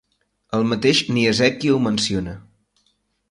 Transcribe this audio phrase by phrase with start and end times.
[0.59, 2.33] El mateix Niesiecki ho menciona.